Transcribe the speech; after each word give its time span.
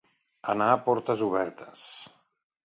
Anar 0.53 0.69
portes 0.87 1.21
obertes. 1.27 1.85